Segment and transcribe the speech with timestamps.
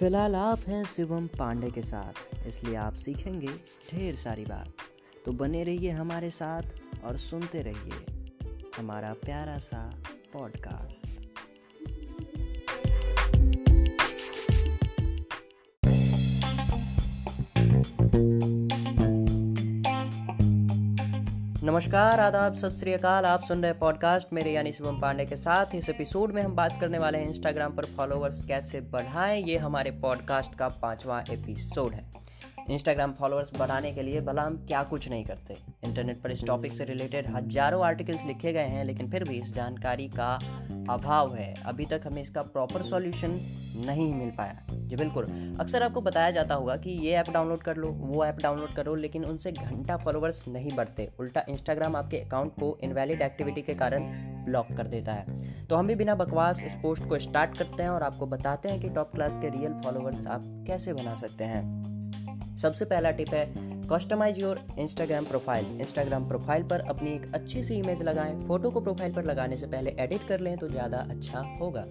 [0.00, 3.48] फ़िलहाल आप हैं शिवम पांडे के साथ, इसलिए आप सीखेंगे
[3.90, 4.72] ढेर सारी बात।
[5.26, 6.62] तो बने रहिए हमारे साथ
[7.04, 8.24] और सुनते रहिए
[8.76, 9.82] हमारा प्यारा सा
[10.32, 11.29] पॉडकास्ट
[21.64, 25.88] नमस्कार, आदाब, सत श्रीकाल आप सुन रहे पॉडकास्ट मेरे यानी शुभम पांडे के साथ। इस
[25.88, 30.54] एपिसोड में हम बात करने वाले हैं इंस्टाग्राम पर फॉलोअर्स कैसे बढ़ाएँ, ये हमारे पॉडकास्ट
[30.54, 32.04] का पांचवा एपिसोड है।
[32.70, 35.56] इंस्टाग्राम फॉलोअर्स बढ़ाने के लिए भला हम क्या कुछ नहीं करते?
[35.84, 39.52] इंटरनेट पर इस टॉपिक से रिलेटेड हज़ारों आर्टिकल्स लिखे गए हैं, लेकिन फिर भी इस
[39.54, 40.38] जानकारी का
[40.90, 43.30] अभाव है। अभी तक हमें इसका प्रॉपर सॉल्यूशन
[43.86, 45.24] नहीं मिल पाया। जी बिल्कुल।
[45.60, 48.94] अक्सर आपको बताया जाता होगा कि ये ऐप डाउनलोड कर लो, वो ऐप डाउनलोड करो,
[48.94, 54.04] लेकिन उनसे घंटा फॉलोअर्स नहीं बढ़ते। उल्टा इंस्टाग्राम आपके अकाउंट को इनवैलिड एक्टिविटी के कारण
[54.44, 57.90] ब्लॉक कर देता है। तो हम भी बिना बकवास इस पोस्ट को स्टार्ट करते हैं
[57.90, 62.56] और आपको बताते हैं कि टॉप क्लास के रियल फॉलोअर्स आप कैसे बना सकते हैं।
[62.56, 67.74] सबसे पहला टिप है customise your Instagram profile Instagram profile पर अपनी एक अच्छी सी
[67.74, 71.40] इमेज लगाएँ। फ़ोटो को प्रोफ़ाइल पर लगाने से पहले एडिट कर लें तो ज़्यादा अच्छा
[71.60, 71.84] होगा।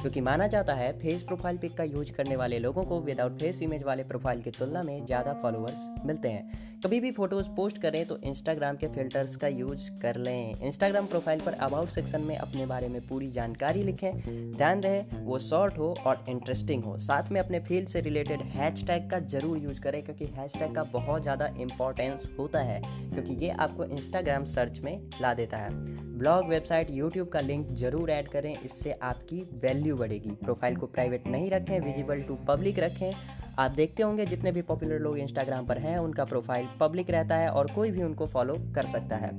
[0.00, 3.62] क्योंकि माना जाता है फेस प्रोफ़ाइल पिक का यूज़ करने वाले लोगों को विदाउट फेस
[3.62, 8.04] इमेज वाले प्रोफ़ाइल की तुलना में ज़्यादा फॉलोअर्स मिलते हैं। कभी भी फ़ोटोज़ पोस्ट करें
[8.06, 12.66] तो इंस्टाग्राम के फिल्टर्स का यूज़ कर लें। इंस्टाग्राम प्रोफ़ाइल पर अबाउट सेक्शन में अपने
[12.66, 17.40] बारे में पूरी जानकारी लिखें। ध्यान रहे, वो शॉर्ट हो और इंटरेस्टिंग हो। साथ में
[17.40, 22.26] अपने फ़ील्ड से रिलेटेड हैश का ज़रूर यूज़ करें क्योंकि हैश का बहुत ज़्यादा इंपॉर्टेंस
[22.38, 27.40] होता है, क्योंकि ये आपको इंस्टाग्राम सर्च में ला देता है। ब्लॉग, वेबसाइट, यूट्यूब का
[27.40, 32.34] लिंक ज़रूर ऐड करें, इससे आपकी वैल्यू बढ़ेगी। प्रोफ़ाइल को प्राइवेट नहीं रखें, विजिबल टू
[32.48, 33.12] पब्लिक रखें।
[33.58, 37.50] आप देखते होंगे, जितने भी पॉपुलर लोग इंस्टाग्राम पर हैं, उनका प्रोफ़ाइल पब्लिक रहता है
[37.50, 39.30] और कोई भी उनको फॉलो कर सकता है।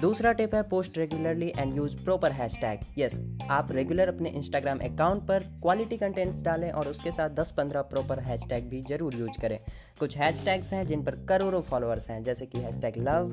[0.00, 2.80] दूसरा टिप है, post regularly and use proper hashtag.
[2.98, 8.18] Yes, आप रेगुलर अपने इंस्टाग्राम अकाउंट पर क्वालिटी कंटेंट्स डालें और उसके साथ 10-15 प्रॉपर
[8.20, 9.58] हैशटैग भी ज़रूर यूज़ करें।
[9.98, 13.32] कुछ हैशटैग्स हैं जिन पर करोड़ों फॉलोअर्स हैं, जैसे कि hashtag love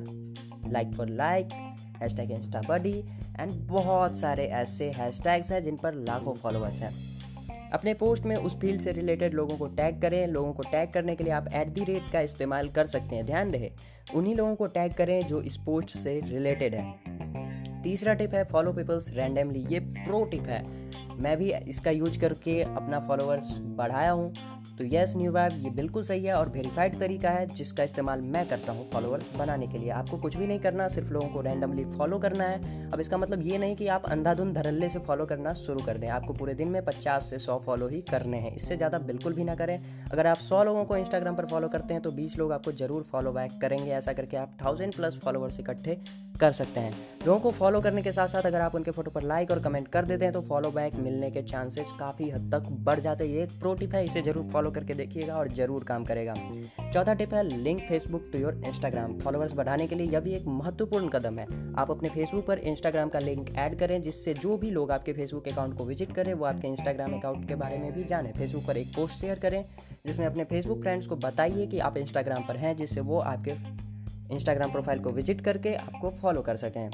[0.74, 1.54] like for like
[2.02, 2.98] hashtag insta buddy
[3.40, 6.92] and बहुत सारे ऐसे हैशटैग्स हैं जिन पर लाखों फॉलोअर्स हैं।
[7.72, 11.16] अपने पोस्ट में उस फ़ील्ड से रिलेटेड लोगों को टैग करें, लोगों को टैग करने
[11.16, 13.72] के लिए आप एट दी रेट का इस्तेमाल कर सकते हैं, ध्यान रहे।
[14.16, 18.74] उन्हीं लोगों को टैग करें जो इस पोस्ट से रिलेटेड है। तीसरा टिप है फॉलो
[18.74, 20.64] पीपल्स रैंडमली ये प्रो टिप है।
[21.16, 24.34] मैं भी इसका यूज़ करके अपना फॉलोअर्स बढ़ाया हूँ।
[24.78, 28.48] तो यस न्यू वेब ये बिल्कुल सही है और वेरीफाइड तरीका है जिसका इस्तेमाल मैं
[28.50, 31.84] करता हूँ फॉलोअर्स बनाने के लिए। आपको कुछ भी नहीं करना, सिर्फ़ लोगों को रैंडमली
[31.88, 35.54] फॉलो करना है। अब इसका मतलब ये नहीं कि आप अंधाधुंध धरल्ले से फॉलो करना
[35.56, 38.78] शुरू कर दें। आपको पूरे दिन में पचास से सौ फॉलो ही करने हैं। इससे
[38.78, 39.78] ज़्यादा बिल्कुल भी ना करें।
[40.12, 43.04] अगर आप सौ लोगों को इंस्टाग्राम पर फॉलो करते हैं तो बीस लोग आपको ज़रूर
[43.04, 45.98] फॉलो बैक करेंगे। ऐसा करके आप थाउज़ेंड प्लस फॉलोअर्स इकट्ठे
[46.40, 46.94] कर सकते हैं।
[47.26, 49.88] लोगों को फॉलो करने के साथ साथ अगर आप उनके फ़ोटो पर लाइक और कमेंट
[49.88, 53.38] कर देते हैं तो फॉलो बैक मिलने के चांसेस काफ़ी हद तक बढ़ जाते हैं।
[53.38, 56.34] एक प्रो टिप है, इसे ज़रूर फॉलो करके देखिएगा और ज़रूर काम करेगा।
[56.84, 60.48] चौथा टिप है link Facebook to your Instagram followers बढ़ाने के लिए यह भी एक
[60.50, 64.72] महत्वपूर्ण कदम है। आप अपने फेसबुक पर इंस्टाग्राम का लिंक ऐड करें, जिससे जो भी
[64.72, 68.04] लोग आपके फेसबुक अकाउंट को विज़िट करें वो आपके इंस्टाग्राम अकाउंट के बारे में भी
[68.06, 69.64] जाने। फेसबुक पर एक पोस्ट शेयर करें,
[70.06, 73.52] जिसमें अपने फेसबुक फ्रेंड्स को बताइए कि आप इंस्टाग्राम पर हैं, जिससे वो आपके
[74.34, 76.90] इंस्टाग्राम प्रोफ़ाइल को विज़िट करके आपको फॉलो कर सकें।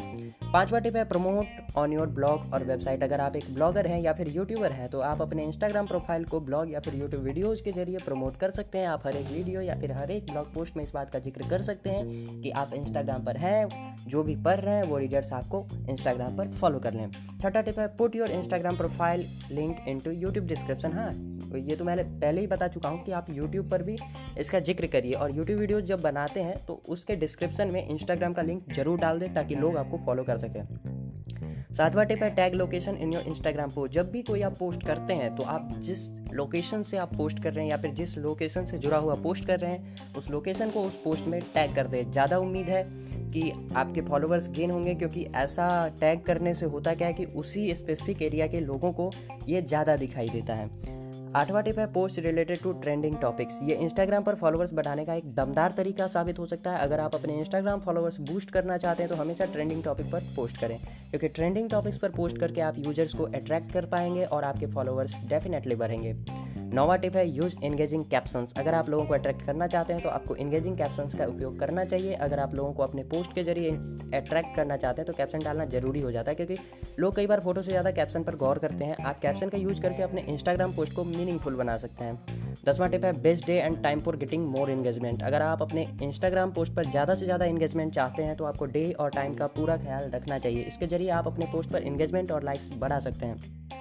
[0.53, 4.13] पांचवा टिप है प्रमोट ऑन योर ब्लॉग और वेबसाइट अगर आप एक ब्लॉगर हैं या
[4.13, 7.71] फिर यूट्यूबर हैं तो आप अपने इंस्टाग्राम प्रोफ़ाइल को ब्लॉग या फिर यूट्यूब वीडियोज़ के
[7.71, 10.77] ज़रिए प्रमोट कर सकते हैं। आप हर एक वीडियो या फिर हर एक ब्लॉग पोस्ट
[10.77, 13.67] में इस बात का ज़िक्र कर सकते हैं कि आप इंस्टाग्राम पर हैं,
[14.07, 17.09] जो भी पढ़ रहे हैं, वो रीडर्स आपको इंस्टाग्राम पर फॉलो कर लें।
[17.41, 21.11] छठा टिप है put your Instagram profile link in to YouTube description हाँ
[21.59, 23.95] ये तो मैं पहले ही बता चुका हूँ कि आप यूट्यूब पर भी
[24.39, 28.41] इसका ज़िक्र करिए और यूट्यूब वीडियो जब बनाते हैं तो उसके डिस्क्रिप्शन में इंस्टाग्राम का
[28.41, 30.63] लिंक ज़रूर डाल दें ताकि लोग आपको फॉलो कर सकें।
[31.77, 35.13] सातवा टिप है tag location in your Instagram post जब भी कोई आप पोस्ट करते
[35.13, 35.99] हैं तो आप जिस
[36.33, 39.45] लोकेशन से आप पोस्ट कर रहे हैं या फिर जिस लोकेशन से जुड़ा हुआ पोस्ट
[39.47, 42.83] कर रहे हैं, उस लोकेशन को उस पोस्ट में टैग कर दें। ज़्यादा उम्मीद है
[43.31, 47.73] कि आपके फॉलोअर्स गेन होंगे, क्योंकि ऐसा टैग करने से होता क्या है कि उसी
[47.75, 49.11] स्पेसिफिक एरिया के लोगों को
[49.47, 50.97] ये ज़्यादा दिखाई देता है।
[51.35, 55.25] आठवां टिप है post related to trending topics ये इंस्टाग्राम पर फॉलोवर्स बढ़ाने का एक
[55.35, 59.09] दमदार तरीका साबित हो सकता है। अगर आप अपने इंस्टाग्राम फॉलोवर्स बूस्ट करना चाहते हैं
[59.09, 60.77] तो हमेशा ट्रेंडिंग टॉपिक पर पोस्ट करें।
[61.09, 65.15] क्योंकि ट्रेंडिंग टॉपिक्स पर पोस्ट करके आप यूज़र्स को अट्रैक्ट कर पाएँगे और आपके फॉलोअर्स
[65.29, 66.13] डेफिनेटली बढ़ेंगे।
[66.73, 70.09] नौवा टिप है यूज़ इंगेजिंग कैप्शंस अगर आप लोगों को अट्रैक्ट करना चाहते हैं तो
[70.09, 73.69] आपको इंगेजिंग कैप्शंस का उपयोग करना चाहिए। अगर आप लोगों को अपने पोस्ट के ज़रिए
[74.17, 76.55] अट्रैक्ट करना चाहते हैं तो कैप्शन डालना ज़रूरी हो जाता है, क्योंकि
[76.99, 79.81] लोग कई बार फ़ोटो से ज़्यादा कैप्शन पर गौर करते हैं। आप कैप्शन का यूज़
[79.81, 83.81] करके अपने इंस्टाग्राम पोस्ट को मीनिंगफुल बना सकते हैं। दसवां टिप है best day and
[83.83, 87.93] time for getting more engagement अगर आप अपने इंस्टाग्राम पोस्ट पर ज़्यादा से ज़्यादा इंगेजमेंट
[87.93, 91.27] चाहते हैं तो आपको डे और टाइम का पूरा ख्याल रखना चाहिए। इसके ज़रिए आप
[91.27, 93.78] अपने पोस्ट पर इंगेजमेंट और लाइक्स बढ़ा सकते हैं।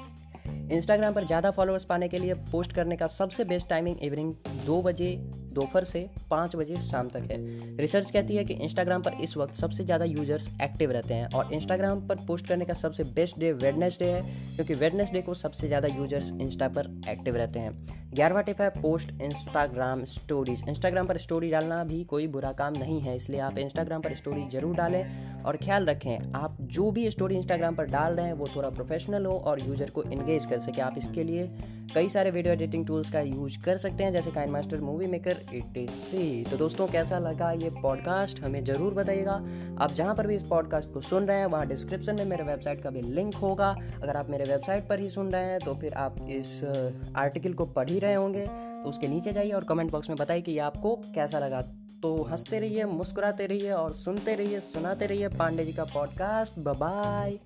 [0.70, 4.80] इंस्टाग्राम पर ज़्यादा फॉलोअर्स पाने के लिए पोस्ट करने का सबसे बेस्ट टाइमिंग इवनिंग दो
[4.82, 5.16] बजे
[5.50, 6.00] दोपहर से
[6.30, 7.36] पाँच बजे शाम तक है।
[7.76, 11.52] रिसर्च कहती है कि इंस्टाग्राम पर इस वक्त सबसे ज़्यादा यूज़र्स एक्टिव रहते हैं और
[11.54, 14.20] इंस्टाग्राम पर पोस्ट करने का सबसे बेस्ट डे वेडनेसडे है,
[14.54, 17.72] क्योंकि वेडनेसडे को सबसे ज़्यादा यूज़र्स इंस्टा पर एक्टिव रहते हैं।
[18.14, 23.00] ग्यारहवा टिप है पोस्ट इंस्टाग्राम स्टोरीज इंस्टाग्राम पर स्टोरी डालना भी कोई बुरा काम नहीं
[23.00, 27.36] है, इसलिए आप इंस्टाग्राम पर स्टोरी ज़रूर डालें और ख्याल रखें, आप जो भी स्टोरी
[27.36, 30.80] इंस्टाग्राम पर डाल रहे हैं, वो थोड़ा प्रोफेशनल हो और यूज़र को इंगेज कर सके।
[30.82, 31.50] आप इसके लिए
[31.94, 35.36] कई सारे वीडियो एडिटिंग टूल्स का यूज़ कर सकते हैं, जैसे काइन मास्टर मूवी मेकर
[35.88, 39.32] सी तो दोस्तों, कैसा लगा ये पॉडकास्ट हमें ज़रूर बताइएगा।
[39.80, 42.82] आप जहाँ पर भी इस पॉडकास्ट को सुन रहे हैं, वहाँ डिस्क्रिप्शन में मेरे वेबसाइट
[42.82, 43.68] का भी लिंक होगा।
[44.02, 46.62] अगर आप मेरे वेबसाइट पर ही सुन रहे हैं तो फिर आप इस
[47.16, 50.42] आर्टिकल को पढ़ ही रहे होंगे। तो उसके नीचे जाइए और कमेंट बॉक्स में बताइए
[50.42, 51.60] कि आपको कैसा लगा।
[52.02, 57.38] तो हँसते रहिए, मुस्कुराते रहिए और सुनते रहिए, सुनाते रहिए पांडे जी का पॉडकास्ट बाय